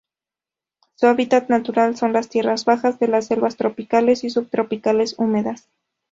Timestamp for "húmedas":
5.19-5.69